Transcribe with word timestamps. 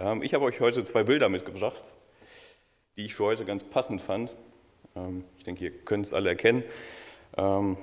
Ähm, 0.00 0.22
ich 0.22 0.34
habe 0.34 0.44
euch 0.44 0.60
heute 0.60 0.84
zwei 0.84 1.02
Bilder 1.02 1.28
mitgebracht, 1.28 1.82
die 2.96 3.06
ich 3.06 3.14
für 3.14 3.24
heute 3.24 3.44
ganz 3.44 3.64
passend 3.64 4.00
fand. 4.00 4.34
Ähm, 4.94 5.24
ich 5.36 5.44
denke, 5.44 5.64
ihr 5.64 5.70
könnt 5.70 6.06
es 6.06 6.14
alle 6.14 6.28
erkennen. 6.28 6.62
Ähm, 7.36 7.76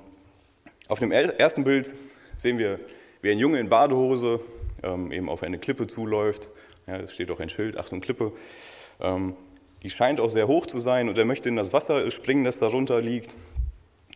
auf 0.87 0.99
dem 0.99 1.11
ersten 1.11 1.63
Bild 1.63 1.93
sehen 2.37 2.57
wir, 2.57 2.79
wie 3.21 3.31
ein 3.31 3.37
Junge 3.37 3.59
in 3.59 3.69
Badehose 3.69 4.39
eben 4.83 5.29
auf 5.29 5.41
eine 5.41 5.57
Klippe 5.57 5.87
zuläuft. 5.87 6.49
Ja, 6.85 6.97
es 6.97 7.13
steht 7.15 7.31
auch 7.31 7.39
ein 7.39 7.49
Schild, 7.49 7.75
Achtung 7.75 8.01
Klippe. 8.01 8.33
Die 9.81 9.89
scheint 9.89 10.19
auch 10.19 10.29
sehr 10.29 10.47
hoch 10.47 10.67
zu 10.67 10.77
sein 10.77 11.09
und 11.09 11.17
er 11.17 11.25
möchte 11.25 11.49
in 11.49 11.55
das 11.55 11.73
Wasser 11.73 12.11
springen, 12.11 12.43
das 12.43 12.59
darunter 12.59 13.01
liegt. 13.01 13.33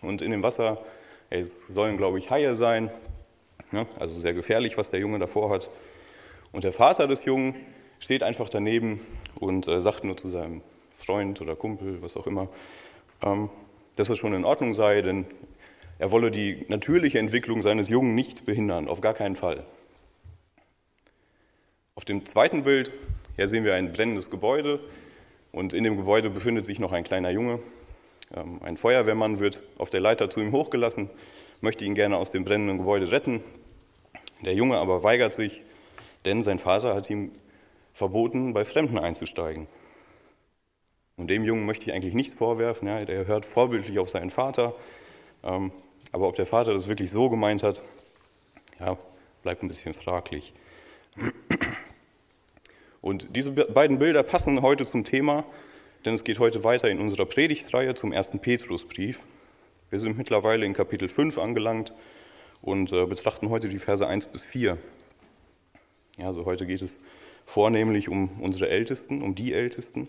Und 0.03 0.21
in 0.21 0.29
dem 0.29 0.43
Wasser, 0.43 0.85
es 1.31 1.65
sollen, 1.65 1.97
glaube 1.97 2.19
ich, 2.19 2.29
Haie 2.29 2.53
sein. 2.55 2.91
Also 3.97 4.19
sehr 4.19 4.33
gefährlich, 4.33 4.77
was 4.77 4.91
der 4.91 4.99
Junge 4.99 5.17
davor 5.17 5.49
hat. 5.49 5.71
Und 6.51 6.63
der 6.63 6.73
Vater 6.73 7.07
des 7.07 7.25
Jungen 7.25 7.55
steht 7.99 8.23
einfach 8.23 8.49
daneben 8.49 8.99
und 9.39 9.67
äh, 9.67 9.81
sagt 9.81 10.03
nur 10.03 10.17
zu 10.17 10.29
seinem 10.29 10.61
Freund 10.91 11.41
oder 11.41 11.55
Kumpel, 11.55 12.01
was 12.01 12.17
auch 12.17 12.27
immer, 12.27 12.49
ähm, 13.21 13.49
dass 13.95 14.09
es 14.09 14.17
schon 14.17 14.33
in 14.33 14.45
Ordnung 14.45 14.73
sei, 14.73 15.01
denn 15.01 15.25
er 15.97 16.11
wolle 16.11 16.31
die 16.31 16.65
natürliche 16.69 17.19
Entwicklung 17.19 17.61
seines 17.61 17.89
Jungen 17.89 18.15
nicht 18.15 18.45
behindern, 18.45 18.87
auf 18.87 19.01
gar 19.01 19.13
keinen 19.13 19.35
Fall. 19.35 19.65
Auf 21.95 22.05
dem 22.05 22.25
zweiten 22.25 22.63
Bild 22.63 22.91
hier 23.39 23.47
sehen 23.47 23.63
wir 23.63 23.75
ein 23.75 23.93
brennendes 23.93 24.29
Gebäude 24.29 24.81
und 25.53 25.73
in 25.73 25.85
dem 25.85 25.95
Gebäude 25.95 26.29
befindet 26.29 26.65
sich 26.65 26.77
noch 26.77 26.91
ein 26.91 27.05
kleiner 27.05 27.29
Junge. 27.29 27.59
Ähm, 28.35 28.59
ein 28.61 28.75
Feuerwehrmann 28.75 29.39
wird 29.39 29.61
auf 29.77 29.89
der 29.89 30.01
Leiter 30.01 30.29
zu 30.29 30.41
ihm 30.41 30.51
hochgelassen, 30.51 31.09
möchte 31.61 31.85
ihn 31.85 31.95
gerne 31.95 32.17
aus 32.17 32.31
dem 32.31 32.43
brennenden 32.43 32.79
Gebäude 32.79 33.13
retten. 33.13 33.41
Der 34.41 34.53
Junge 34.53 34.77
aber 34.77 35.03
weigert 35.03 35.33
sich, 35.33 35.61
denn 36.25 36.41
sein 36.41 36.59
Vater 36.59 36.95
hat 36.95 37.09
ihm 37.09 37.31
verboten, 37.99 38.53
bei 38.53 38.65
Fremden 38.65 38.97
einzusteigen. 38.97 39.67
Und 41.17 41.29
dem 41.29 41.43
Jungen 41.43 41.65
möchte 41.65 41.85
ich 41.85 41.93
eigentlich 41.93 42.13
nichts 42.15 42.33
vorwerfen. 42.33 42.87
Ja, 42.87 43.03
der 43.05 43.27
hört 43.27 43.45
vorbildlich 43.45 43.99
auf 43.99 44.09
seinen 44.09 44.29
Vater. 44.29 44.73
Ähm, 45.43 45.71
aber 46.11 46.27
ob 46.27 46.35
der 46.35 46.45
Vater 46.45 46.73
das 46.73 46.87
wirklich 46.87 47.11
so 47.11 47.29
gemeint 47.29 47.61
hat, 47.61 47.83
ja, 48.79 48.97
bleibt 49.43 49.61
ein 49.61 49.67
bisschen 49.67 49.93
fraglich. 49.93 50.53
Und 53.01 53.35
diese 53.35 53.51
beiden 53.51 53.99
Bilder 53.99 54.23
passen 54.23 54.61
heute 54.61 54.85
zum 54.85 55.03
Thema, 55.03 55.45
denn 56.05 56.13
es 56.13 56.23
geht 56.23 56.39
heute 56.39 56.63
weiter 56.63 56.89
in 56.89 56.99
unserer 56.99 57.25
Predigtreihe 57.25 57.93
zum 57.95 58.11
ersten 58.13 58.39
Petrusbrief. 58.39 59.19
Wir 59.89 59.99
sind 59.99 60.17
mittlerweile 60.17 60.65
in 60.65 60.73
Kapitel 60.73 61.09
5 61.09 61.37
angelangt 61.37 61.93
und 62.61 62.93
äh, 62.93 63.05
betrachten 63.05 63.49
heute 63.49 63.67
die 63.67 63.79
Verse 63.79 64.05
1 64.05 64.27
bis 64.27 64.45
4. 64.45 64.77
Ja, 66.17 66.27
also 66.27 66.45
heute 66.45 66.65
geht 66.65 66.81
es 66.81 66.99
vornehmlich 67.49 68.09
um 68.09 68.29
unsere 68.41 68.69
Ältesten, 68.69 69.23
um 69.23 69.33
die 69.33 69.53
Ältesten, 69.53 70.07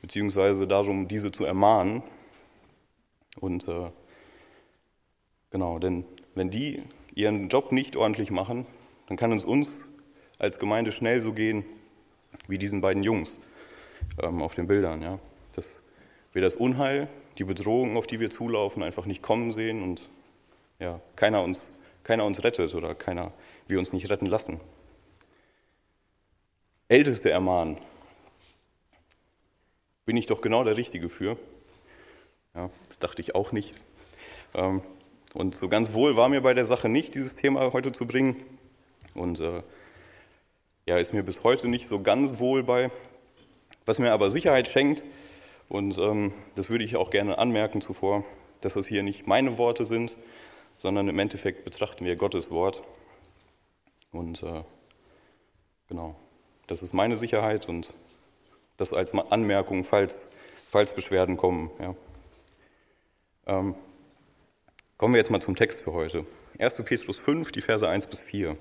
beziehungsweise 0.00 0.66
darum, 0.66 1.06
diese 1.06 1.30
zu 1.30 1.44
ermahnen. 1.44 2.02
Und 3.38 3.68
äh, 3.68 3.90
genau, 5.50 5.78
denn 5.78 6.04
wenn 6.34 6.50
die 6.50 6.82
ihren 7.14 7.48
Job 7.48 7.70
nicht 7.70 7.94
ordentlich 7.94 8.32
machen, 8.32 8.66
dann 9.06 9.16
kann 9.16 9.30
es 9.30 9.44
uns 9.44 9.86
als 10.40 10.58
Gemeinde 10.58 10.90
schnell 10.90 11.22
so 11.22 11.32
gehen 11.32 11.64
wie 12.48 12.58
diesen 12.58 12.80
beiden 12.80 13.04
Jungs 13.04 13.38
ähm, 14.20 14.42
auf 14.42 14.56
den 14.56 14.66
Bildern. 14.66 15.02
Ja? 15.02 15.20
Dass 15.54 15.84
wir 16.32 16.42
das 16.42 16.56
Unheil, 16.56 17.06
die 17.38 17.44
Bedrohung, 17.44 17.96
auf 17.96 18.08
die 18.08 18.18
wir 18.18 18.30
zulaufen, 18.30 18.82
einfach 18.82 19.06
nicht 19.06 19.22
kommen 19.22 19.52
sehen 19.52 19.84
und 19.84 20.10
ja, 20.80 21.00
keiner, 21.14 21.44
uns, 21.44 21.72
keiner 22.02 22.24
uns 22.24 22.42
rettet 22.42 22.74
oder 22.74 22.96
keiner 22.96 23.32
wir 23.68 23.78
uns 23.78 23.92
nicht 23.92 24.10
retten 24.10 24.26
lassen. 24.26 24.58
Älteste 26.92 27.30
ermahnen. 27.30 27.78
Bin 30.04 30.18
ich 30.18 30.26
doch 30.26 30.42
genau 30.42 30.62
der 30.62 30.76
Richtige 30.76 31.08
für. 31.08 31.38
Ja, 32.54 32.68
das 32.88 32.98
dachte 32.98 33.22
ich 33.22 33.34
auch 33.34 33.50
nicht. 33.52 33.74
Ähm, 34.52 34.82
und 35.32 35.56
so 35.56 35.70
ganz 35.70 35.94
wohl 35.94 36.18
war 36.18 36.28
mir 36.28 36.42
bei 36.42 36.52
der 36.52 36.66
Sache 36.66 36.90
nicht, 36.90 37.14
dieses 37.14 37.34
Thema 37.34 37.72
heute 37.72 37.92
zu 37.92 38.06
bringen. 38.06 38.36
Und 39.14 39.40
äh, 39.40 39.62
ja, 40.84 40.98
ist 40.98 41.14
mir 41.14 41.22
bis 41.22 41.44
heute 41.44 41.66
nicht 41.66 41.88
so 41.88 42.02
ganz 42.02 42.40
wohl 42.40 42.62
bei. 42.62 42.90
Was 43.86 43.98
mir 43.98 44.12
aber 44.12 44.30
Sicherheit 44.30 44.68
schenkt, 44.68 45.02
und 45.70 45.96
ähm, 45.96 46.34
das 46.56 46.68
würde 46.68 46.84
ich 46.84 46.96
auch 46.96 47.08
gerne 47.08 47.38
anmerken 47.38 47.80
zuvor, 47.80 48.22
dass 48.60 48.74
das 48.74 48.86
hier 48.86 49.02
nicht 49.02 49.26
meine 49.26 49.56
Worte 49.56 49.86
sind, 49.86 50.14
sondern 50.76 51.08
im 51.08 51.18
Endeffekt 51.18 51.64
betrachten 51.64 52.04
wir 52.04 52.16
Gottes 52.16 52.50
Wort. 52.50 52.82
Und 54.10 54.42
äh, 54.42 54.62
genau, 55.88 56.16
das 56.66 56.82
ist 56.82 56.94
meine 56.94 57.16
Sicherheit 57.16 57.68
und 57.68 57.94
das 58.76 58.92
als 58.92 59.14
Anmerkung, 59.14 59.84
falls, 59.84 60.28
falls 60.68 60.94
Beschwerden 60.94 61.36
kommen. 61.36 61.70
Ja. 61.78 61.94
Ähm, 63.46 63.74
kommen 64.96 65.14
wir 65.14 65.18
jetzt 65.18 65.30
mal 65.30 65.40
zum 65.40 65.56
Text 65.56 65.82
für 65.82 65.92
heute. 65.92 66.24
1. 66.58 66.74
Petrus 66.84 67.18
5, 67.18 67.52
die 67.52 67.60
Verse 67.60 67.88
1 67.88 68.06
bis 68.06 68.20
4. 68.22 68.56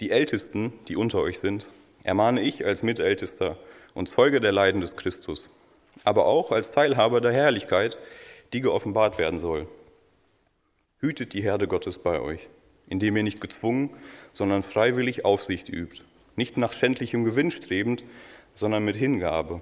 Die 0.00 0.10
Ältesten, 0.10 0.72
die 0.88 0.96
unter 0.96 1.20
euch 1.20 1.38
sind, 1.38 1.66
ermahne 2.04 2.40
ich 2.40 2.64
als 2.64 2.82
Mitältester 2.82 3.56
und 3.94 4.08
Zeuge 4.08 4.40
der 4.40 4.52
Leiden 4.52 4.80
des 4.80 4.96
Christus, 4.96 5.48
aber 6.04 6.26
auch 6.26 6.52
als 6.52 6.70
Teilhaber 6.72 7.20
der 7.20 7.32
Herrlichkeit, 7.32 7.98
die 8.52 8.60
geoffenbart 8.60 9.18
werden 9.18 9.38
soll. 9.38 9.66
Hütet 11.00 11.32
die 11.32 11.42
Herde 11.42 11.68
Gottes 11.68 11.98
bei 11.98 12.20
euch, 12.20 12.48
indem 12.88 13.16
ihr 13.16 13.22
nicht 13.22 13.40
gezwungen, 13.40 13.90
sondern 14.32 14.62
freiwillig 14.62 15.24
Aufsicht 15.24 15.68
übt, 15.68 16.02
nicht 16.38 16.56
nach 16.56 16.72
schändlichem 16.72 17.24
Gewinn 17.24 17.50
strebend, 17.50 18.04
sondern 18.54 18.84
mit 18.84 18.96
Hingabe, 18.96 19.60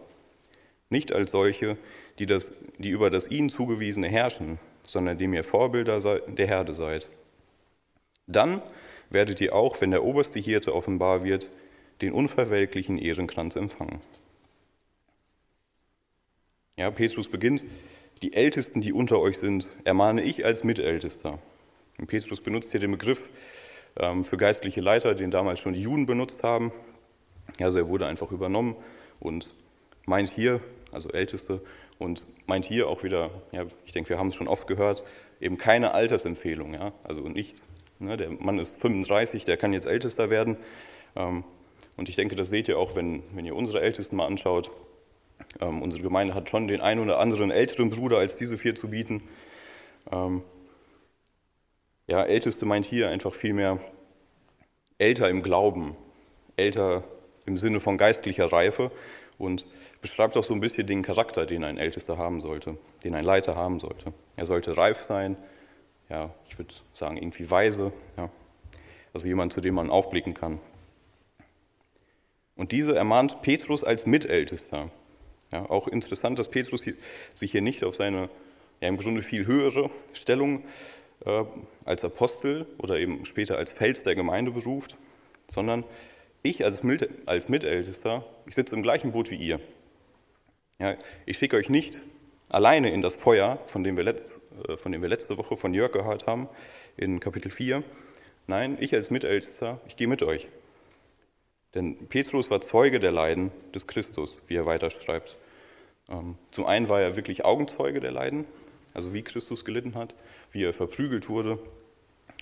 nicht 0.90 1.10
als 1.10 1.32
solche, 1.32 1.76
die, 2.20 2.26
das, 2.26 2.52
die 2.78 2.90
über 2.90 3.10
das 3.10 3.28
ihnen 3.28 3.50
zugewiesene 3.50 4.06
herrschen, 4.08 4.60
sondern 4.84 5.18
dem 5.18 5.34
ihr 5.34 5.42
Vorbilder 5.42 6.00
der 6.28 6.46
Herde 6.46 6.72
seid. 6.72 7.08
Dann 8.28 8.62
werdet 9.10 9.40
ihr 9.40 9.54
auch, 9.54 9.80
wenn 9.80 9.90
der 9.90 10.04
oberste 10.04 10.38
Hirte 10.38 10.74
offenbar 10.74 11.24
wird, 11.24 11.50
den 12.02 12.12
unverwelklichen 12.12 12.98
Ehrenkranz 12.98 13.56
empfangen. 13.56 14.00
Ja, 16.76 16.90
Petrus 16.90 17.28
beginnt, 17.28 17.64
die 18.22 18.34
Ältesten, 18.34 18.80
die 18.80 18.92
unter 18.92 19.18
euch 19.18 19.38
sind, 19.38 19.70
ermahne 19.84 20.22
ich 20.22 20.44
als 20.44 20.62
Mitältester. 20.62 21.38
Und 21.98 22.06
Petrus 22.06 22.40
benutzt 22.40 22.70
hier 22.70 22.80
den 22.80 22.90
Begriff 22.90 23.30
für 24.24 24.36
geistliche 24.36 24.80
Leiter, 24.82 25.14
den 25.14 25.30
damals 25.30 25.60
schon 25.60 25.72
die 25.72 25.80
Juden 25.80 26.04
benutzt 26.04 26.42
haben. 26.42 26.70
Also 27.58 27.78
er 27.78 27.88
wurde 27.88 28.06
einfach 28.06 28.30
übernommen 28.30 28.76
und 29.20 29.54
meint 30.04 30.28
hier, 30.28 30.60
also 30.92 31.10
Älteste, 31.10 31.62
und 31.98 32.26
meint 32.46 32.66
hier 32.66 32.88
auch 32.88 33.04
wieder, 33.04 33.30
ja, 33.52 33.64
ich 33.86 33.92
denke, 33.92 34.10
wir 34.10 34.18
haben 34.18 34.28
es 34.28 34.34
schon 34.34 34.48
oft 34.48 34.66
gehört, 34.66 35.02
eben 35.40 35.56
keine 35.56 35.94
Altersempfehlung. 35.94 36.74
Ja? 36.74 36.92
Also 37.04 37.22
nicht 37.22 37.62
Ne, 37.98 38.16
der 38.16 38.30
Mann 38.30 38.58
ist 38.58 38.80
35, 38.80 39.44
der 39.44 39.56
kann 39.56 39.72
jetzt 39.72 39.86
Ältester 39.86 40.28
werden. 40.28 40.58
Ähm, 41.14 41.44
und 41.96 42.08
ich 42.10 42.16
denke, 42.16 42.36
das 42.36 42.50
seht 42.50 42.68
ihr 42.68 42.78
auch, 42.78 42.94
wenn, 42.94 43.22
wenn 43.32 43.46
ihr 43.46 43.56
unsere 43.56 43.80
Ältesten 43.80 44.16
mal 44.16 44.26
anschaut. 44.26 44.70
Ähm, 45.60 45.80
unsere 45.80 46.02
Gemeinde 46.02 46.34
hat 46.34 46.50
schon 46.50 46.68
den 46.68 46.82
einen 46.82 47.00
oder 47.00 47.18
anderen 47.18 47.50
älteren 47.50 47.88
Bruder 47.88 48.18
als 48.18 48.36
diese 48.36 48.58
vier 48.58 48.74
zu 48.74 48.88
bieten. 48.88 49.22
Ja, 52.06 52.22
Älteste 52.22 52.66
meint 52.66 52.86
hier 52.86 53.08
einfach 53.08 53.34
vielmehr 53.34 53.80
älter 54.98 55.28
im 55.28 55.42
Glauben, 55.42 55.96
älter 56.56 57.02
im 57.46 57.58
Sinne 57.58 57.80
von 57.80 57.98
geistlicher 57.98 58.52
Reife 58.52 58.92
und 59.38 59.66
beschreibt 60.00 60.36
auch 60.36 60.44
so 60.44 60.54
ein 60.54 60.60
bisschen 60.60 60.86
den 60.86 61.02
Charakter, 61.02 61.46
den 61.46 61.64
ein 61.64 61.78
Ältester 61.78 62.16
haben 62.16 62.40
sollte, 62.40 62.78
den 63.02 63.14
ein 63.14 63.24
Leiter 63.24 63.56
haben 63.56 63.80
sollte. 63.80 64.12
Er 64.36 64.46
sollte 64.46 64.76
reif 64.76 65.00
sein, 65.00 65.36
ja, 66.08 66.32
ich 66.48 66.56
würde 66.58 66.72
sagen, 66.92 67.16
irgendwie 67.16 67.50
weise, 67.50 67.92
ja, 68.16 68.30
also 69.12 69.26
jemand, 69.26 69.52
zu 69.52 69.60
dem 69.60 69.74
man 69.74 69.90
aufblicken 69.90 70.34
kann. 70.34 70.60
Und 72.54 72.70
diese 72.72 72.94
ermahnt 72.94 73.42
Petrus 73.42 73.82
als 73.82 74.06
Mitältester. 74.06 74.90
Ja, 75.52 75.68
auch 75.68 75.88
interessant, 75.88 76.38
dass 76.38 76.48
Petrus 76.48 76.84
sich 77.34 77.50
hier 77.50 77.62
nicht 77.62 77.84
auf 77.84 77.96
seine 77.96 78.30
ja, 78.80 78.88
im 78.88 78.96
Grunde 78.96 79.22
viel 79.22 79.46
höhere 79.46 79.90
Stellung 80.12 80.64
als 81.84 82.04
Apostel 82.04 82.66
oder 82.78 82.98
eben 82.98 83.24
später 83.24 83.58
als 83.58 83.72
Fels 83.72 84.02
der 84.02 84.14
Gemeinde 84.14 84.52
beruft, 84.52 84.96
sondern 85.48 85.84
ich 86.42 86.64
als, 86.64 86.82
als 87.26 87.48
Mitältester, 87.48 88.24
ich 88.46 88.54
sitze 88.54 88.74
im 88.74 88.82
gleichen 88.82 89.12
Boot 89.12 89.30
wie 89.30 89.36
ihr. 89.36 89.60
Ja, 90.78 90.94
ich 91.24 91.38
schicke 91.38 91.56
euch 91.56 91.68
nicht 91.68 92.00
alleine 92.48 92.90
in 92.90 93.02
das 93.02 93.16
Feuer, 93.16 93.58
von 93.66 93.82
dem 93.82 93.96
wir, 93.96 94.04
letzt, 94.04 94.40
äh, 94.68 94.76
von 94.76 94.92
dem 94.92 95.02
wir 95.02 95.08
letzte 95.08 95.38
Woche 95.38 95.56
von 95.56 95.74
Jörg 95.74 95.92
gehört 95.92 96.26
haben, 96.26 96.48
in 96.96 97.20
Kapitel 97.20 97.50
4. 97.50 97.82
Nein, 98.46 98.76
ich 98.80 98.94
als 98.94 99.10
Mitältester, 99.10 99.80
ich 99.88 99.96
gehe 99.96 100.06
mit 100.06 100.22
euch. 100.22 100.48
Denn 101.74 101.96
Petrus 102.08 102.50
war 102.50 102.60
Zeuge 102.60 103.00
der 103.00 103.12
Leiden 103.12 103.50
des 103.74 103.86
Christus, 103.86 104.40
wie 104.46 104.54
er 104.54 104.66
weiterschreibt. 104.66 105.36
Ähm, 106.08 106.36
zum 106.50 106.66
einen 106.66 106.88
war 106.88 107.00
er 107.00 107.16
wirklich 107.16 107.44
Augenzeuge 107.44 108.00
der 108.00 108.12
Leiden, 108.12 108.44
also 108.96 109.12
wie 109.12 109.22
Christus 109.22 109.64
gelitten 109.64 109.94
hat, 109.94 110.14
wie 110.50 110.64
er 110.64 110.72
verprügelt 110.72 111.28
wurde. 111.28 111.58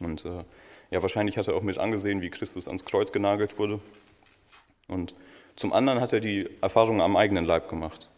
Und 0.01 0.25
äh, 0.25 0.45
ja, 0.91 1.03
wahrscheinlich 1.03 1.37
hat 1.37 1.49
er 1.49 1.57
auch 1.57 1.63
mit 1.63 1.79
angesehen, 1.79 2.23
wie 2.23 2.31
Christus 2.31 2.69
ans 2.69 2.85
Kreuz 2.85 3.13
genagelt 3.13 3.59
wurde. 3.59 3.81
Und 4.89 5.15
zum 5.57 5.73
anderen 5.73 6.01
hat 6.01 6.13
er 6.13 6.21
die 6.21 6.49
Erfahrung 6.61 7.01
am 7.01 7.17
eigenen 7.17 7.45
Leib 7.45 7.69
gemacht. 7.69 8.09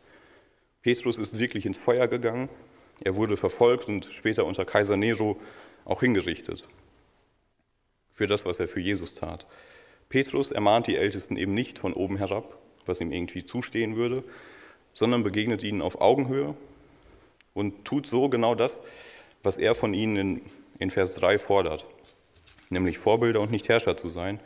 Petrus 0.83 1.19
ist 1.19 1.39
wirklich 1.39 1.67
ins 1.67 1.79
Feuer 1.79 2.07
gegangen, 2.07 2.49
er 3.03 3.17
wurde 3.17 3.37
verfolgt 3.37 3.89
und 3.89 4.07
später 4.07 4.47
unter 4.47 4.65
Kaiser 4.65 4.97
Nero 4.97 5.39
auch 5.85 6.01
hingerichtet 6.01 6.65
für 8.17 8.27
das, 8.27 8.47
was 8.47 8.59
er 8.59 8.69
für 8.69 8.81
Jesus 8.81 9.15
tat. 9.15 9.47
Petrus 10.09 10.51
ermahnt 10.51 10.87
die 10.87 10.97
Ältesten 10.97 11.37
eben 11.37 11.53
nicht 11.53 11.79
von 11.79 11.93
oben 11.93 12.17
herab, 12.17 12.59
was 12.87 13.01
ihm 13.01 13.13
irgendwie 13.13 13.45
zustehen 13.45 13.97
würde, 13.97 14.25
sondern 14.95 15.23
begegnet 15.23 15.63
ihnen 15.63 15.83
auf 15.83 16.01
Augenhöhe 16.01 16.57
und 17.57 17.87
tut 17.87 18.07
so 18.07 18.29
genau 18.29 18.55
das, 18.55 18.83
was 19.43 19.57
er 19.57 19.75
von 19.75 19.95
ihnen 19.95 20.17
in, 20.17 20.43
in 20.79 20.91
Vers 20.91 21.15
3 21.15 21.39
fordert, 21.39 21.87
nämlich 22.69 22.99
Vorbilder 22.99 23.41
und 23.41 23.51
nicht 23.51 23.69
Herrscher 23.69 23.97
zu 23.97 24.11
sein. 24.11 24.41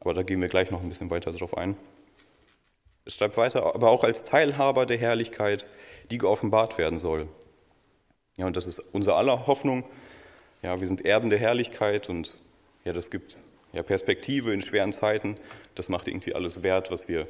Aber 0.00 0.12
da 0.12 0.22
gehen 0.22 0.40
wir 0.40 0.48
gleich 0.48 0.70
noch 0.70 0.82
ein 0.82 0.88
bisschen 0.88 1.10
weiter 1.10 1.30
drauf 1.30 1.56
ein. 1.56 1.76
Es 3.04 3.14
schreibt 3.14 3.36
weiter, 3.36 3.74
aber 3.74 3.90
auch 3.90 4.02
als 4.02 4.24
Teilhaber 4.24 4.86
der 4.86 4.98
Herrlichkeit, 4.98 5.66
die 6.10 6.18
geoffenbart 6.18 6.78
werden 6.78 6.98
soll. 6.98 7.28
Ja, 8.36 8.46
und 8.46 8.56
das 8.56 8.66
ist 8.66 8.80
unser 8.92 9.16
aller 9.16 9.46
Hoffnung. 9.46 9.84
Ja, 10.62 10.80
wir 10.80 10.88
sind 10.88 11.04
Erben 11.04 11.30
der 11.30 11.38
Herrlichkeit 11.38 12.08
und 12.08 12.34
ja, 12.84 12.92
das 12.92 13.10
gibt 13.10 13.40
ja, 13.72 13.84
Perspektive 13.84 14.52
in 14.52 14.60
schweren 14.62 14.92
Zeiten. 14.92 15.36
Das 15.76 15.88
macht 15.88 16.08
irgendwie 16.08 16.34
alles 16.34 16.64
wert, 16.64 16.90
was 16.90 17.06
wir 17.06 17.28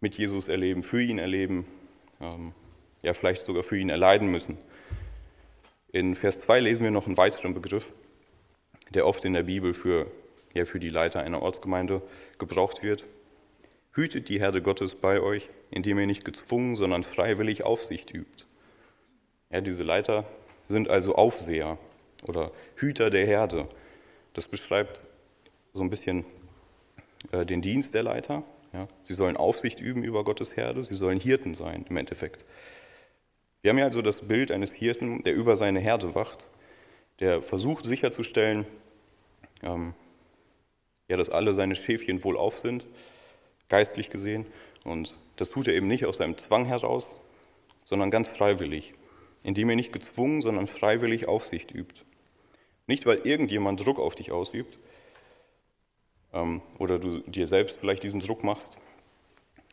mit 0.00 0.16
Jesus 0.16 0.48
erleben, 0.48 0.82
für 0.82 1.02
ihn 1.02 1.18
erleben, 1.18 1.66
ähm, 2.20 2.54
ja, 3.06 3.14
vielleicht 3.14 3.42
sogar 3.42 3.62
für 3.62 3.78
ihn 3.78 3.88
erleiden 3.88 4.26
müssen. 4.32 4.58
In 5.92 6.16
Vers 6.16 6.40
2 6.40 6.58
lesen 6.58 6.82
wir 6.82 6.90
noch 6.90 7.06
einen 7.06 7.16
weiteren 7.16 7.54
Begriff, 7.54 7.94
der 8.90 9.06
oft 9.06 9.24
in 9.24 9.32
der 9.32 9.44
Bibel 9.44 9.74
für, 9.74 10.10
ja, 10.54 10.64
für 10.64 10.80
die 10.80 10.88
Leiter 10.88 11.20
einer 11.20 11.40
Ortsgemeinde 11.40 12.02
gebraucht 12.38 12.82
wird. 12.82 13.04
Hütet 13.92 14.28
die 14.28 14.40
Herde 14.40 14.60
Gottes 14.60 14.96
bei 14.96 15.20
euch, 15.20 15.48
indem 15.70 16.00
ihr 16.00 16.06
nicht 16.08 16.24
gezwungen, 16.24 16.74
sondern 16.74 17.04
freiwillig 17.04 17.62
Aufsicht 17.62 18.12
übt. 18.12 18.44
Ja, 19.52 19.60
diese 19.60 19.84
Leiter 19.84 20.24
sind 20.66 20.90
also 20.90 21.14
Aufseher 21.14 21.78
oder 22.26 22.50
Hüter 22.74 23.08
der 23.08 23.24
Herde. 23.24 23.68
Das 24.34 24.48
beschreibt 24.48 25.06
so 25.72 25.80
ein 25.80 25.90
bisschen 25.90 26.24
äh, 27.30 27.46
den 27.46 27.62
Dienst 27.62 27.94
der 27.94 28.02
Leiter. 28.02 28.42
Ja. 28.72 28.88
Sie 29.04 29.14
sollen 29.14 29.36
Aufsicht 29.36 29.80
üben 29.80 30.02
über 30.02 30.24
Gottes 30.24 30.56
Herde, 30.56 30.82
sie 30.82 30.96
sollen 30.96 31.20
Hirten 31.20 31.54
sein 31.54 31.86
im 31.88 31.96
Endeffekt. 31.96 32.44
Wir 33.66 33.70
haben 33.70 33.78
ja 33.78 33.86
also 33.86 34.00
das 34.00 34.20
Bild 34.20 34.52
eines 34.52 34.74
Hirten, 34.74 35.24
der 35.24 35.34
über 35.34 35.56
seine 35.56 35.80
Herde 35.80 36.14
wacht, 36.14 36.48
der 37.18 37.42
versucht 37.42 37.84
sicherzustellen, 37.84 38.64
ähm, 39.60 39.92
ja, 41.08 41.16
dass 41.16 41.30
alle 41.30 41.52
seine 41.52 41.74
Schäfchen 41.74 42.22
wohlauf 42.22 42.60
sind, 42.60 42.86
geistlich 43.68 44.08
gesehen. 44.08 44.46
Und 44.84 45.18
das 45.34 45.50
tut 45.50 45.66
er 45.66 45.74
eben 45.74 45.88
nicht 45.88 46.06
aus 46.06 46.18
seinem 46.18 46.38
Zwang 46.38 46.64
heraus, 46.66 47.16
sondern 47.82 48.12
ganz 48.12 48.28
freiwillig, 48.28 48.94
indem 49.42 49.68
er 49.70 49.74
nicht 49.74 49.92
gezwungen, 49.92 50.42
sondern 50.42 50.68
freiwillig 50.68 51.26
Aufsicht 51.26 51.72
übt. 51.72 52.02
Nicht, 52.86 53.04
weil 53.04 53.22
irgendjemand 53.24 53.84
Druck 53.84 53.98
auf 53.98 54.14
dich 54.14 54.30
ausübt, 54.30 54.78
ähm, 56.32 56.62
oder 56.78 57.00
du 57.00 57.18
dir 57.18 57.48
selbst 57.48 57.80
vielleicht 57.80 58.04
diesen 58.04 58.20
Druck 58.20 58.44
machst. 58.44 58.78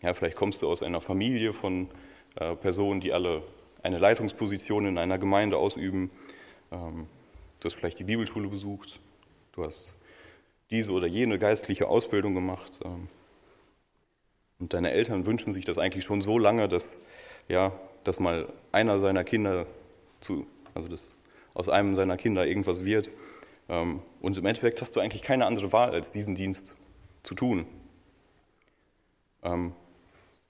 Ja, 0.01 0.15
vielleicht 0.15 0.35
kommst 0.35 0.63
du 0.63 0.67
aus 0.67 0.81
einer 0.81 0.99
Familie 0.99 1.53
von 1.53 1.91
äh, 2.37 2.55
Personen, 2.55 2.99
die 2.99 3.13
alle 3.13 3.43
eine 3.83 3.97
Leitungsposition 3.97 4.87
in 4.87 4.97
einer 4.97 5.19
Gemeinde 5.19 5.57
ausüben. 5.57 6.09
Ähm, 6.71 7.07
du 7.59 7.65
hast 7.65 7.75
vielleicht 7.75 7.99
die 7.99 8.05
Bibelschule 8.05 8.47
besucht. 8.47 8.99
Du 9.51 9.63
hast 9.63 9.97
diese 10.71 10.91
oder 10.93 11.05
jene 11.05 11.37
geistliche 11.37 11.87
Ausbildung 11.87 12.33
gemacht. 12.33 12.79
Ähm, 12.83 13.09
und 14.59 14.73
deine 14.73 14.91
Eltern 14.91 15.25
wünschen 15.25 15.51
sich 15.51 15.65
das 15.65 15.77
eigentlich 15.77 16.05
schon 16.05 16.21
so 16.21 16.39
lange, 16.39 16.69
dass, 16.69 16.97
ja, 17.49 17.73
dass 18.05 18.19
mal 18.19 18.47
einer 18.71 18.97
seiner 18.99 19.25
Kinder 19.25 19.67
zu, 20.21 20.47
also 20.73 20.87
dass 20.87 21.17
aus 21.53 21.67
einem 21.67 21.95
seiner 21.95 22.15
Kinder 22.15 22.47
irgendwas 22.47 22.85
wird. 22.85 23.09
Ähm, 23.67 24.01
und 24.21 24.37
im 24.37 24.45
Endeffekt 24.45 24.81
hast 24.81 24.95
du 24.95 25.01
eigentlich 25.01 25.21
keine 25.21 25.45
andere 25.45 25.73
Wahl, 25.73 25.91
als 25.91 26.11
diesen 26.11 26.35
Dienst 26.35 26.73
zu 27.21 27.35
tun. 27.35 27.65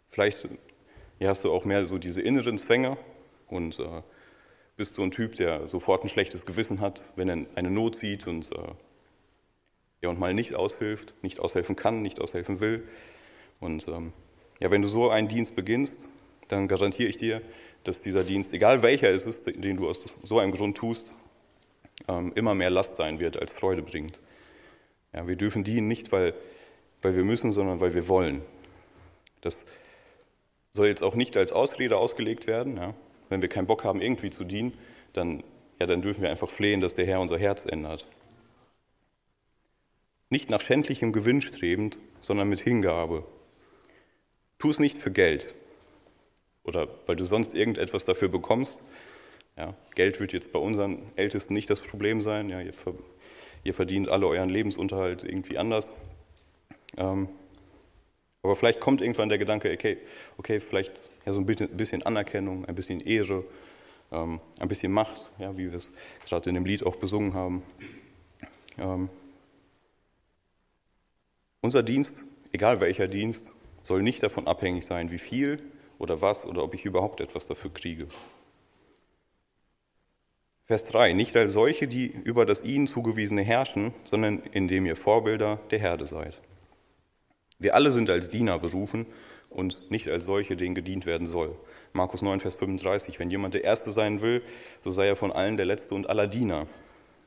Vielleicht 0.09 0.47
hast 1.19 1.44
du 1.44 1.51
auch 1.51 1.65
mehr 1.65 1.83
so 1.86 1.97
diese 1.97 2.21
inneren 2.21 2.59
Zwänge 2.59 2.95
und 3.47 3.79
äh, 3.79 4.01
bist 4.75 4.95
so 4.95 5.03
ein 5.03 5.11
Typ, 5.11 5.35
der 5.35 5.67
sofort 5.67 6.03
ein 6.03 6.09
schlechtes 6.09 6.45
Gewissen 6.45 6.81
hat, 6.81 7.05
wenn 7.15 7.29
er 7.29 7.45
eine 7.55 7.69
Not 7.69 7.95
sieht 7.95 8.27
und, 8.27 8.51
äh, 8.51 8.73
ja, 10.01 10.09
und 10.09 10.19
mal 10.19 10.33
nicht 10.33 10.55
aushilft, 10.55 11.13
nicht 11.21 11.39
aushelfen 11.39 11.75
kann, 11.75 12.01
nicht 12.01 12.19
aushelfen 12.19 12.59
will. 12.59 12.87
Und 13.59 13.87
ähm, 13.87 14.13
ja, 14.59 14.71
wenn 14.71 14.81
du 14.81 14.87
so 14.87 15.09
einen 15.09 15.27
Dienst 15.27 15.55
beginnst, 15.55 16.09
dann 16.47 16.67
garantiere 16.67 17.09
ich 17.09 17.17
dir, 17.17 17.41
dass 17.83 18.01
dieser 18.01 18.23
Dienst, 18.23 18.53
egal 18.53 18.81
welcher 18.81 19.09
es 19.09 19.25
ist, 19.25 19.47
den 19.47 19.77
du 19.77 19.89
aus 19.89 20.05
so 20.23 20.39
einem 20.39 20.51
Grund 20.51 20.77
tust, 20.77 21.13
ähm, 22.07 22.31
immer 22.35 22.55
mehr 22.55 22.69
Last 22.69 22.95
sein 22.95 23.19
wird, 23.19 23.37
als 23.37 23.51
Freude 23.51 23.81
bringt. 23.81 24.19
Ja, 25.13 25.27
wir 25.27 25.35
dürfen 25.35 25.63
dienen 25.63 25.87
nicht, 25.87 26.11
weil, 26.11 26.33
weil 27.01 27.15
wir 27.15 27.23
müssen, 27.23 27.51
sondern 27.51 27.79
weil 27.79 27.93
wir 27.93 28.07
wollen. 28.07 28.41
Das 29.41 29.65
soll 30.71 30.87
jetzt 30.87 31.03
auch 31.03 31.15
nicht 31.15 31.37
als 31.37 31.53
Ausrede 31.53 31.97
ausgelegt 31.97 32.47
werden. 32.47 32.77
Ja. 32.77 32.93
Wenn 33.29 33.41
wir 33.41 33.49
keinen 33.49 33.67
Bock 33.67 33.83
haben, 33.83 34.01
irgendwie 34.01 34.29
zu 34.29 34.43
dienen, 34.43 34.73
dann, 35.13 35.43
ja, 35.79 35.87
dann 35.87 36.01
dürfen 36.01 36.21
wir 36.21 36.29
einfach 36.29 36.49
flehen, 36.49 36.81
dass 36.81 36.95
der 36.95 37.05
Herr 37.05 37.19
unser 37.19 37.37
Herz 37.37 37.65
ändert. 37.65 38.05
Nicht 40.29 40.49
nach 40.49 40.61
schändlichem 40.61 41.11
Gewinn 41.11 41.41
strebend, 41.41 41.99
sondern 42.19 42.49
mit 42.49 42.61
Hingabe. 42.61 43.25
Tu 44.57 44.69
es 44.69 44.79
nicht 44.79 44.97
für 44.97 45.11
Geld 45.11 45.53
oder 46.63 46.87
weil 47.05 47.15
du 47.15 47.23
sonst 47.25 47.53
irgendetwas 47.53 48.05
dafür 48.05 48.29
bekommst, 48.29 48.81
ja, 49.57 49.75
Geld 49.95 50.19
wird 50.19 50.33
jetzt 50.33 50.51
bei 50.51 50.59
unseren 50.59 50.99
Ältesten 51.15 51.53
nicht 51.53 51.69
das 51.69 51.79
Problem 51.79 52.21
sein. 52.21 52.49
Ja, 52.49 52.59
ihr, 52.61 53.73
verdient 53.73 54.09
alle 54.09 54.27
euren 54.27 54.49
Lebensunterhalt 54.49 55.23
irgendwie 55.23 55.59
anders. 55.59 55.91
Ähm, 56.97 57.29
aber 58.43 58.55
vielleicht 58.57 58.81
kommt 58.81 59.01
irgendwann 59.01 59.29
der 59.29 59.37
Gedanke, 59.37 59.71
okay, 59.71 59.97
okay 60.37 60.59
vielleicht 60.59 61.09
ja, 61.25 61.33
so 61.33 61.39
ein 61.39 61.45
bisschen 61.45 62.03
Anerkennung, 62.03 62.65
ein 62.65 62.75
bisschen 62.75 62.99
Ehre, 62.99 63.45
ähm, 64.11 64.41
ein 64.59 64.67
bisschen 64.67 64.91
Macht, 64.91 65.31
ja, 65.39 65.57
wie 65.57 65.71
wir 65.71 65.77
es 65.77 65.91
gerade 66.25 66.49
in 66.49 66.55
dem 66.55 66.65
Lied 66.65 66.85
auch 66.85 66.97
besungen 66.97 67.33
haben. 67.33 67.63
Ähm, 68.77 69.09
unser 71.61 71.83
Dienst, 71.83 72.25
egal 72.51 72.81
welcher 72.81 73.07
Dienst, 73.07 73.53
soll 73.81 74.03
nicht 74.03 74.21
davon 74.21 74.45
abhängig 74.45 74.85
sein, 74.85 75.09
wie 75.09 75.17
viel 75.17 75.57
oder 75.97 76.21
was 76.21 76.45
oder 76.45 76.63
ob 76.63 76.73
ich 76.73 76.83
überhaupt 76.83 77.21
etwas 77.21 77.45
dafür 77.45 77.73
kriege. 77.73 78.07
Vers 80.65 80.85
3, 80.85 81.13
nicht 81.13 81.35
als 81.35 81.53
solche, 81.53 81.88
die 81.88 82.07
über 82.07 82.45
das 82.45 82.63
ihnen 82.63 82.88
zugewiesene 82.88 83.41
herrschen, 83.41 83.93
sondern 84.03 84.39
indem 84.51 84.85
ihr 84.85 84.95
Vorbilder 84.95 85.59
der 85.71 85.79
Herde 85.79 86.05
seid. 86.05 86.41
Wir 87.60 87.75
alle 87.75 87.91
sind 87.91 88.10
als 88.10 88.29
Diener 88.29 88.60
berufen 88.60 89.05
und 89.50 89.91
nicht 89.91 90.07
als 90.07 90.25
solche, 90.25 90.55
denen 90.55 90.75
gedient 90.75 91.05
werden 91.05 91.27
soll. 91.27 91.55
Markus 91.93 92.22
9, 92.22 92.39
Vers 92.39 92.55
35, 92.55 93.19
wenn 93.19 93.29
jemand 93.29 93.53
der 93.53 93.63
Erste 93.63 93.91
sein 93.91 94.22
will, 94.22 94.41
so 94.83 94.91
sei 94.91 95.07
er 95.07 95.15
von 95.15 95.31
allen 95.31 95.57
der 95.57 95.65
Letzte 95.65 95.95
und 95.95 96.10
aller 96.10 96.27
Diener. 96.27 96.67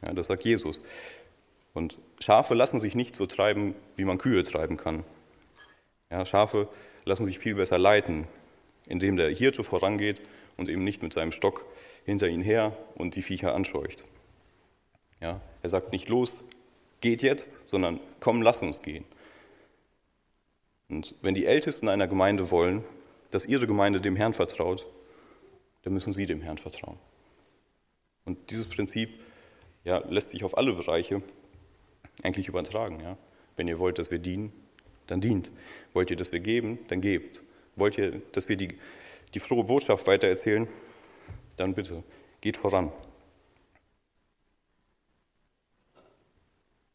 Ja, 0.02 0.12
das 0.12 0.26
sagt 0.26 0.44
Jesus. 0.44 0.82
Und 1.72 1.98
Schafe 2.20 2.54
lassen 2.54 2.80
sich 2.80 2.94
nicht 2.94 3.14
so 3.16 3.26
treiben, 3.26 3.74
wie 3.96 4.04
man 4.04 4.18
Kühe 4.18 4.42
treiben 4.44 4.76
kann. 4.76 5.04
Ja, 6.10 6.24
Schafe 6.26 6.68
lassen 7.04 7.26
sich 7.26 7.38
viel 7.38 7.54
besser 7.54 7.78
leiten, 7.78 8.26
indem 8.86 9.16
der 9.16 9.30
Hirte 9.30 9.62
vorangeht 9.62 10.22
und 10.56 10.68
eben 10.68 10.84
nicht 10.84 11.02
mit 11.02 11.12
seinem 11.12 11.32
Stock 11.32 11.64
hinter 12.04 12.28
ihn 12.28 12.40
her 12.40 12.76
und 12.94 13.14
die 13.14 13.22
Viecher 13.22 13.54
anscheucht. 13.54 14.04
Ja, 15.20 15.40
er 15.62 15.68
sagt 15.68 15.92
nicht 15.92 16.08
los, 16.08 16.42
geht 17.00 17.22
jetzt, 17.22 17.68
sondern 17.68 18.00
komm, 18.20 18.42
lass 18.42 18.62
uns 18.62 18.82
gehen. 18.82 19.04
Und 20.88 21.14
wenn 21.20 21.34
die 21.34 21.46
Ältesten 21.46 21.88
einer 21.88 22.06
Gemeinde 22.06 22.50
wollen, 22.50 22.84
dass 23.30 23.44
ihre 23.44 23.66
Gemeinde 23.66 24.00
dem 24.00 24.16
Herrn 24.16 24.34
vertraut, 24.34 24.86
dann 25.82 25.92
müssen 25.92 26.12
sie 26.12 26.26
dem 26.26 26.40
Herrn 26.40 26.58
vertrauen. 26.58 26.98
Und 28.24 28.50
dieses 28.50 28.66
Prinzip 28.66 29.10
ja, 29.84 29.98
lässt 30.08 30.30
sich 30.30 30.44
auf 30.44 30.56
alle 30.56 30.72
Bereiche 30.72 31.22
eigentlich 32.22 32.48
übertragen. 32.48 33.00
Ja. 33.00 33.16
Wenn 33.56 33.68
ihr 33.68 33.78
wollt, 33.78 33.98
dass 33.98 34.10
wir 34.10 34.18
dienen, 34.18 34.52
dann 35.06 35.20
dient. 35.20 35.52
Wollt 35.92 36.10
ihr, 36.10 36.16
dass 36.16 36.32
wir 36.32 36.40
geben, 36.40 36.78
dann 36.88 37.00
gebt. 37.00 37.42
Wollt 37.76 37.98
ihr, 37.98 38.20
dass 38.32 38.48
wir 38.48 38.56
die, 38.56 38.76
die 39.34 39.40
frohe 39.40 39.64
Botschaft 39.64 40.06
weitererzählen, 40.06 40.66
dann 41.56 41.74
bitte, 41.74 42.02
geht 42.40 42.56
voran. 42.56 42.92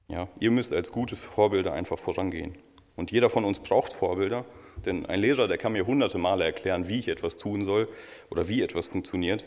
Ja, 0.08 0.28
ihr 0.40 0.52
müsst 0.52 0.74
als 0.74 0.92
gute 0.92 1.16
Vorbilder 1.16 1.74
einfach 1.74 1.98
vorangehen. 1.98 2.58
Und 3.02 3.10
jeder 3.10 3.32
von 3.32 3.46
uns 3.46 3.60
braucht 3.60 3.94
Vorbilder, 3.94 4.46
denn 4.86 5.08
ein 5.08 5.20
Lehrer, 5.20 5.48
der 5.48 5.58
kann 5.58 5.74
mir 5.74 5.88
hunderte 5.88 6.20
Male 6.20 6.46
erklären, 6.46 6.88
wie 6.88 7.00
ich 7.00 7.08
etwas 7.08 7.40
tun 7.40 7.66
soll 7.66 7.90
oder 8.30 8.48
wie 8.48 8.62
etwas 8.62 8.86
funktioniert. 8.86 9.44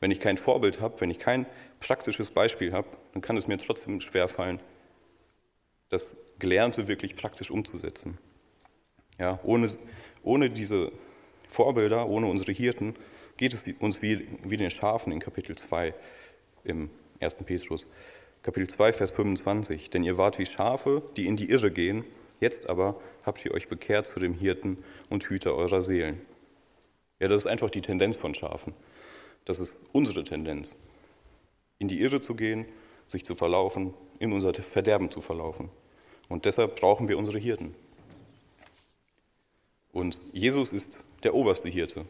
Wenn 0.00 0.10
ich 0.10 0.20
kein 0.20 0.38
Vorbild 0.38 0.80
habe, 0.80 0.98
wenn 1.02 1.10
ich 1.10 1.18
kein 1.18 1.44
praktisches 1.80 2.30
Beispiel 2.30 2.72
habe, 2.72 2.88
dann 3.12 3.20
kann 3.20 3.36
es 3.36 3.46
mir 3.46 3.58
trotzdem 3.58 4.00
schwerfallen, 4.00 4.58
das 5.90 6.16
Gelernte 6.38 6.88
wirklich 6.88 7.14
praktisch 7.14 7.50
umzusetzen. 7.50 8.16
Ja, 9.18 9.38
ohne, 9.42 9.68
ohne 10.22 10.48
diese 10.48 10.90
Vorbilder, 11.46 12.08
ohne 12.08 12.26
unsere 12.26 12.52
Hirten, 12.52 12.94
geht 13.36 13.52
es 13.52 13.66
uns 13.80 14.00
wie, 14.00 14.28
wie 14.44 14.56
den 14.56 14.70
Schafen 14.70 15.12
in 15.12 15.18
Kapitel 15.18 15.58
2 15.58 15.92
im 16.64 16.88
1. 17.20 17.36
Petrus. 17.44 17.84
Kapitel 18.42 18.70
2, 18.70 18.94
Vers 18.94 19.10
25. 19.10 19.90
Denn 19.90 20.04
ihr 20.04 20.16
wart 20.16 20.38
wie 20.38 20.46
Schafe, 20.46 21.02
die 21.18 21.26
in 21.26 21.36
die 21.36 21.50
Irre 21.50 21.70
gehen, 21.70 22.06
jetzt 22.40 22.68
aber 22.70 23.00
habt 23.24 23.44
ihr 23.44 23.52
euch 23.52 23.68
bekehrt 23.68 24.06
zu 24.06 24.20
dem 24.20 24.34
Hirten 24.34 24.78
und 25.08 25.24
Hüter 25.24 25.54
eurer 25.54 25.82
Seelen. 25.82 26.20
Ja, 27.20 27.28
das 27.28 27.42
ist 27.42 27.46
einfach 27.46 27.70
die 27.70 27.82
Tendenz 27.82 28.16
von 28.16 28.34
Schafen. 28.34 28.74
Das 29.44 29.58
ist 29.58 29.82
unsere 29.92 30.24
Tendenz. 30.24 30.76
In 31.78 31.88
die 31.88 32.00
Irre 32.00 32.20
zu 32.20 32.34
gehen, 32.34 32.66
sich 33.06 33.24
zu 33.24 33.34
verlaufen, 33.34 33.94
in 34.18 34.32
unser 34.32 34.54
Verderben 34.54 35.10
zu 35.10 35.20
verlaufen. 35.20 35.70
Und 36.28 36.44
deshalb 36.44 36.76
brauchen 36.76 37.08
wir 37.08 37.18
unsere 37.18 37.38
Hirten. 37.38 37.74
Und 39.92 40.20
Jesus 40.32 40.72
ist 40.72 41.04
der 41.22 41.34
oberste 41.34 41.68
Hirte. 41.68 42.04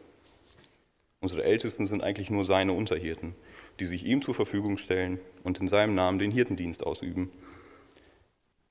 Unsere 1.21 1.43
Ältesten 1.43 1.85
sind 1.85 2.03
eigentlich 2.03 2.29
nur 2.29 2.45
seine 2.45 2.73
Unterhirten, 2.73 3.35
die 3.79 3.85
sich 3.85 4.05
ihm 4.05 4.21
zur 4.21 4.35
Verfügung 4.35 4.77
stellen 4.77 5.19
und 5.43 5.59
in 5.59 5.67
seinem 5.67 5.95
Namen 5.95 6.19
den 6.19 6.31
Hirtendienst 6.31 6.85
ausüben. 6.85 7.29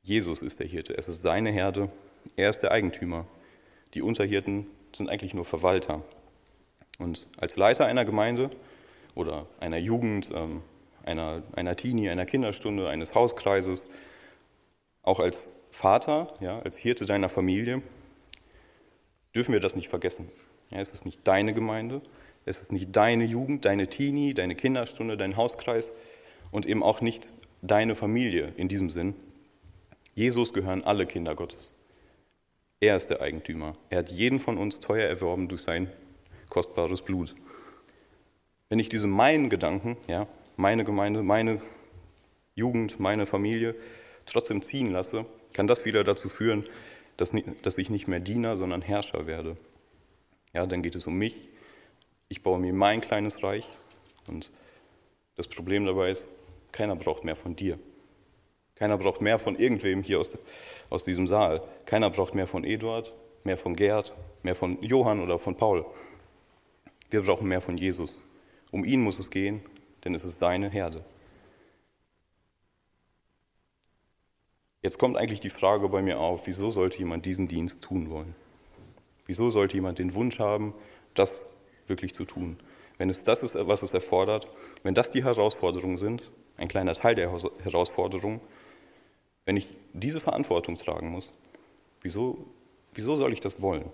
Jesus 0.08 0.40
ist 0.40 0.58
der 0.58 0.66
Hirte, 0.66 0.96
es 0.96 1.06
ist 1.06 1.20
seine 1.20 1.50
Herde, 1.50 1.90
er 2.34 2.48
ist 2.48 2.60
der 2.60 2.72
Eigentümer. 2.72 3.26
Die 3.92 4.00
Unterhirten 4.00 4.66
sind 4.96 5.10
eigentlich 5.10 5.34
nur 5.34 5.44
Verwalter. 5.44 6.02
Und 6.98 7.26
als 7.36 7.56
Leiter 7.56 7.84
einer 7.84 8.06
Gemeinde 8.06 8.50
oder 9.14 9.46
einer 9.60 9.76
Jugend, 9.76 10.30
ähm, 10.32 10.62
einer, 11.04 11.42
einer 11.54 11.76
Teenie, 11.76 12.08
einer 12.08 12.24
Kinderstunde, 12.24 12.88
eines 12.88 13.14
Hauskreises, 13.14 13.86
auch 15.02 15.20
als 15.20 15.50
Vater, 15.70 16.32
ja, 16.40 16.58
als 16.58 16.78
Hirte 16.78 17.04
deiner 17.04 17.28
Familie, 17.28 17.82
dürfen 19.34 19.52
wir 19.52 19.60
das 19.60 19.76
nicht 19.76 19.88
vergessen. 19.88 20.30
Ja, 20.70 20.80
es 20.80 20.94
ist 20.94 21.04
nicht 21.04 21.20
deine 21.24 21.52
Gemeinde, 21.52 22.00
es 22.46 22.62
ist 22.62 22.72
nicht 22.72 22.96
deine 22.96 23.24
Jugend, 23.24 23.66
deine 23.66 23.88
Teenie, 23.88 24.32
deine 24.32 24.54
Kinderstunde, 24.54 25.18
dein 25.18 25.36
Hauskreis 25.36 25.92
und 26.50 26.64
eben 26.64 26.82
auch 26.82 27.02
nicht 27.02 27.28
deine 27.60 27.94
Familie 27.94 28.54
in 28.56 28.68
diesem 28.68 28.88
Sinn. 28.88 29.14
Jesus 30.18 30.52
gehören 30.52 30.82
alle 30.82 31.06
Kinder 31.06 31.36
Gottes. 31.36 31.72
Er 32.80 32.96
ist 32.96 33.08
der 33.08 33.20
Eigentümer. 33.20 33.76
Er 33.88 34.00
hat 34.00 34.10
jeden 34.10 34.40
von 34.40 34.58
uns 34.58 34.80
teuer 34.80 35.06
erworben 35.06 35.46
durch 35.46 35.60
sein 35.60 35.92
kostbares 36.48 37.02
Blut. 37.02 37.36
Wenn 38.68 38.80
ich 38.80 38.88
diese 38.88 39.06
meinen 39.06 39.48
Gedanken, 39.48 39.96
ja, 40.08 40.26
meine 40.56 40.82
Gemeinde, 40.82 41.22
meine 41.22 41.62
Jugend, 42.56 42.98
meine 42.98 43.26
Familie 43.26 43.76
trotzdem 44.26 44.60
ziehen 44.62 44.90
lasse, 44.90 45.24
kann 45.52 45.68
das 45.68 45.84
wieder 45.84 46.02
dazu 46.02 46.28
führen, 46.28 46.64
dass, 47.16 47.32
dass 47.62 47.78
ich 47.78 47.88
nicht 47.88 48.08
mehr 48.08 48.18
Diener, 48.18 48.56
sondern 48.56 48.82
Herrscher 48.82 49.28
werde. 49.28 49.56
Ja, 50.52 50.66
dann 50.66 50.82
geht 50.82 50.96
es 50.96 51.06
um 51.06 51.16
mich. 51.16 51.48
Ich 52.28 52.42
baue 52.42 52.58
mir 52.58 52.72
mein 52.72 53.00
kleines 53.00 53.44
Reich 53.44 53.68
und 54.26 54.50
das 55.36 55.46
Problem 55.46 55.86
dabei 55.86 56.10
ist, 56.10 56.28
keiner 56.72 56.96
braucht 56.96 57.22
mehr 57.22 57.36
von 57.36 57.54
dir. 57.54 57.78
Keiner 58.78 58.96
braucht 58.96 59.20
mehr 59.20 59.38
von 59.38 59.56
irgendwem 59.56 60.02
hier 60.02 60.20
aus, 60.20 60.38
aus 60.88 61.04
diesem 61.04 61.26
Saal. 61.26 61.60
Keiner 61.84 62.10
braucht 62.10 62.34
mehr 62.34 62.46
von 62.46 62.62
Eduard, 62.62 63.12
mehr 63.42 63.56
von 63.56 63.74
Gerd, 63.74 64.14
mehr 64.42 64.54
von 64.54 64.80
Johann 64.82 65.20
oder 65.20 65.38
von 65.38 65.56
Paul. 65.56 65.84
Wir 67.10 67.22
brauchen 67.22 67.48
mehr 67.48 67.60
von 67.60 67.76
Jesus. 67.76 68.22
Um 68.70 68.84
ihn 68.84 69.02
muss 69.02 69.18
es 69.18 69.30
gehen, 69.30 69.62
denn 70.04 70.14
es 70.14 70.24
ist 70.24 70.38
seine 70.38 70.68
Herde. 70.70 71.04
Jetzt 74.80 74.98
kommt 74.98 75.16
eigentlich 75.16 75.40
die 75.40 75.50
Frage 75.50 75.88
bei 75.88 76.00
mir 76.00 76.20
auf, 76.20 76.46
wieso 76.46 76.70
sollte 76.70 76.98
jemand 76.98 77.26
diesen 77.26 77.48
Dienst 77.48 77.82
tun 77.82 78.10
wollen? 78.10 78.36
Wieso 79.26 79.50
sollte 79.50 79.74
jemand 79.74 79.98
den 79.98 80.14
Wunsch 80.14 80.38
haben, 80.38 80.72
das 81.14 81.46
wirklich 81.88 82.14
zu 82.14 82.24
tun? 82.24 82.58
Wenn 82.96 83.10
es 83.10 83.24
das 83.24 83.42
ist, 83.42 83.56
was 83.56 83.82
es 83.82 83.92
erfordert, 83.92 84.48
wenn 84.84 84.94
das 84.94 85.10
die 85.10 85.24
Herausforderungen 85.24 85.98
sind, 85.98 86.30
ein 86.56 86.68
kleiner 86.68 86.94
Teil 86.94 87.16
der 87.16 87.32
Herausforderungen, 87.64 88.40
wenn 89.48 89.56
ich 89.56 89.68
diese 89.94 90.20
Verantwortung 90.20 90.76
tragen 90.76 91.08
muss, 91.08 91.32
wieso, 92.02 92.36
wieso 92.92 93.16
soll 93.16 93.32
ich 93.32 93.40
das 93.40 93.62
wollen? 93.62 93.90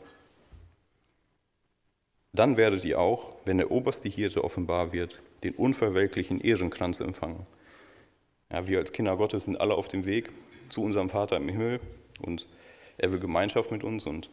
Dann 2.32 2.56
werdet 2.56 2.84
ihr 2.84 2.98
auch, 2.98 3.36
wenn 3.44 3.58
der 3.58 3.70
oberste 3.70 4.08
Hirte 4.08 4.42
offenbar 4.42 4.92
wird, 4.92 5.22
den 5.44 5.54
unverwelklichen 5.54 6.40
Ehrenkranz 6.40 6.98
empfangen. 6.98 7.46
Ja, 8.50 8.66
wir 8.66 8.78
als 8.80 8.90
Kinder 8.90 9.16
Gottes 9.16 9.44
sind 9.44 9.60
alle 9.60 9.76
auf 9.76 9.86
dem 9.86 10.06
Weg 10.06 10.32
zu 10.70 10.82
unserem 10.82 11.08
Vater 11.08 11.36
im 11.36 11.48
Himmel 11.48 11.78
und 12.20 12.48
er 12.98 13.12
will 13.12 13.20
Gemeinschaft 13.20 13.70
mit 13.70 13.84
uns 13.84 14.06
und 14.06 14.30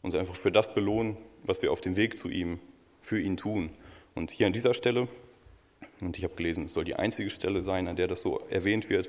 uns 0.00 0.14
einfach 0.14 0.36
für 0.36 0.52
das 0.52 0.72
belohnen, 0.72 1.16
was 1.42 1.60
wir 1.60 1.72
auf 1.72 1.80
dem 1.80 1.96
Weg 1.96 2.16
zu 2.16 2.28
ihm 2.28 2.60
für 3.00 3.20
ihn 3.20 3.36
tun. 3.36 3.70
Und 4.14 4.30
hier 4.30 4.46
an 4.46 4.52
dieser 4.52 4.74
Stelle, 4.74 5.08
und 6.00 6.16
ich 6.16 6.22
habe 6.22 6.36
gelesen, 6.36 6.66
es 6.66 6.74
soll 6.74 6.84
die 6.84 6.94
einzige 6.94 7.30
Stelle 7.30 7.64
sein, 7.64 7.88
an 7.88 7.96
der 7.96 8.06
das 8.06 8.22
so 8.22 8.42
erwähnt 8.48 8.90
wird, 8.90 9.08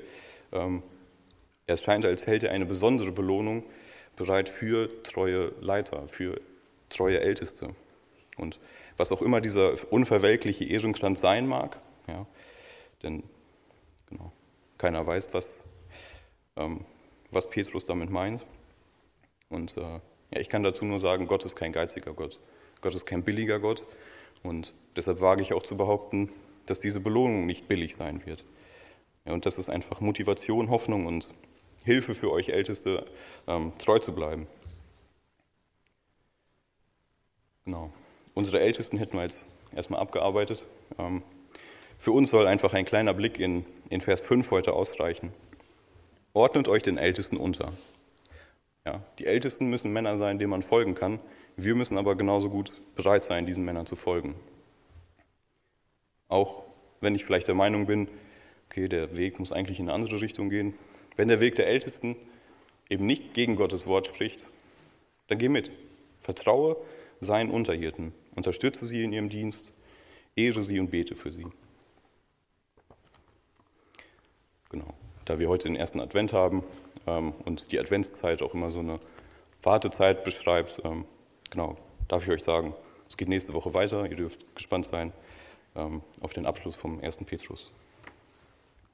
ähm, 0.50 0.82
es 1.66 1.82
scheint, 1.82 2.04
als 2.04 2.26
hält 2.26 2.44
er 2.44 2.50
eine 2.52 2.66
besondere 2.66 3.12
Belohnung 3.12 3.64
bereit 4.16 4.48
für 4.48 5.02
treue 5.02 5.52
Leiter, 5.60 6.06
für 6.06 6.40
treue 6.88 7.20
Älteste. 7.20 7.74
Und 8.36 8.58
was 8.96 9.12
auch 9.12 9.22
immer 9.22 9.40
dieser 9.40 9.74
unverwelkliche 9.92 10.64
Ehrenkranz 10.64 11.20
sein 11.20 11.46
mag, 11.46 11.78
ja, 12.06 12.26
denn 13.02 13.22
genau, 14.08 14.32
keiner 14.78 15.06
weiß, 15.06 15.34
was, 15.34 15.64
ähm, 16.56 16.84
was 17.30 17.48
Petrus 17.50 17.86
damit 17.86 18.10
meint. 18.10 18.44
Und 19.48 19.76
äh, 19.76 19.80
ja, 19.80 20.00
ich 20.40 20.48
kann 20.48 20.62
dazu 20.62 20.84
nur 20.84 21.00
sagen, 21.00 21.26
Gott 21.26 21.44
ist 21.44 21.56
kein 21.56 21.72
geiziger 21.72 22.12
Gott. 22.12 22.38
Gott 22.80 22.94
ist 22.94 23.06
kein 23.06 23.22
billiger 23.22 23.60
Gott. 23.60 23.86
Und 24.42 24.74
deshalb 24.96 25.20
wage 25.20 25.42
ich 25.42 25.52
auch 25.52 25.62
zu 25.62 25.76
behaupten, 25.76 26.30
dass 26.66 26.80
diese 26.80 27.00
Belohnung 27.00 27.46
nicht 27.46 27.68
billig 27.68 27.96
sein 27.96 28.24
wird. 28.26 28.44
Ja, 29.24 29.32
und 29.32 29.46
das 29.46 29.58
ist 29.58 29.70
einfach 29.70 30.00
Motivation, 30.00 30.70
Hoffnung 30.70 31.06
und 31.06 31.30
Hilfe 31.84 32.14
für 32.14 32.30
euch 32.30 32.48
Älteste, 32.48 33.04
ähm, 33.46 33.72
treu 33.78 33.98
zu 33.98 34.12
bleiben. 34.12 34.46
Genau. 37.64 37.92
Unsere 38.34 38.60
Ältesten 38.60 38.98
hätten 38.98 39.16
wir 39.16 39.22
jetzt 39.22 39.46
erstmal 39.74 40.00
abgearbeitet. 40.00 40.64
Ähm, 40.98 41.22
für 41.98 42.12
uns 42.12 42.30
soll 42.30 42.46
einfach 42.46 42.74
ein 42.74 42.84
kleiner 42.84 43.14
Blick 43.14 43.38
in, 43.38 43.64
in 43.88 44.00
Vers 44.00 44.20
5 44.22 44.50
heute 44.50 44.72
ausreichen. 44.72 45.32
Ordnet 46.32 46.68
euch 46.68 46.82
den 46.82 46.98
Ältesten 46.98 47.36
unter. 47.36 47.72
Ja, 48.84 49.02
die 49.18 49.26
Ältesten 49.26 49.70
müssen 49.70 49.92
Männer 49.92 50.18
sein, 50.18 50.38
denen 50.38 50.50
man 50.50 50.62
folgen 50.62 50.94
kann. 50.94 51.20
Wir 51.56 51.74
müssen 51.74 51.96
aber 51.96 52.16
genauso 52.16 52.50
gut 52.50 52.72
bereit 52.96 53.22
sein, 53.22 53.46
diesen 53.46 53.64
Männern 53.64 53.86
zu 53.86 53.96
folgen. 53.96 54.34
Auch 56.28 56.64
wenn 57.00 57.14
ich 57.14 57.24
vielleicht 57.24 57.48
der 57.48 57.54
Meinung 57.54 57.86
bin, 57.86 58.08
okay, 58.68 58.88
der 58.88 59.16
Weg 59.16 59.38
muss 59.38 59.52
eigentlich 59.52 59.78
in 59.78 59.88
eine 59.88 59.94
andere 59.94 60.20
Richtung 60.20 60.50
gehen. 60.50 60.74
Wenn 61.16 61.28
der 61.28 61.40
Weg 61.40 61.54
der 61.54 61.66
Ältesten 61.66 62.16
eben 62.88 63.06
nicht 63.06 63.34
gegen 63.34 63.56
Gottes 63.56 63.86
Wort 63.86 64.06
spricht, 64.06 64.48
dann 65.28 65.38
geh 65.38 65.48
mit. 65.48 65.72
Vertraue 66.20 66.76
seinen 67.20 67.50
Unterhirten. 67.50 68.12
Unterstütze 68.34 68.86
sie 68.86 69.04
in 69.04 69.12
ihrem 69.12 69.28
Dienst, 69.28 69.72
ehre 70.36 70.62
sie 70.62 70.80
und 70.80 70.90
bete 70.90 71.14
für 71.14 71.30
sie. 71.30 71.46
Genau. 74.70 74.94
Da 75.24 75.38
wir 75.38 75.48
heute 75.48 75.68
den 75.68 75.76
ersten 75.76 76.00
Advent 76.00 76.32
haben 76.32 76.64
ähm, 77.06 77.32
und 77.44 77.72
die 77.72 77.78
Adventszeit 77.78 78.42
auch 78.42 78.54
immer 78.54 78.70
so 78.70 78.80
eine 78.80 79.00
Wartezeit 79.62 80.24
beschreibt, 80.24 80.80
ähm, 80.84 81.04
genau, 81.50 81.76
darf 82.08 82.24
ich 82.24 82.30
euch 82.30 82.42
sagen, 82.42 82.74
es 83.08 83.16
geht 83.16 83.28
nächste 83.28 83.54
Woche 83.54 83.72
weiter. 83.72 84.06
Ihr 84.06 84.16
dürft 84.16 84.54
gespannt 84.54 84.86
sein 84.86 85.12
ähm, 85.76 86.02
auf 86.20 86.32
den 86.32 86.46
Abschluss 86.46 86.74
vom 86.74 87.00
ersten 87.00 87.24
Petrus. 87.24 87.72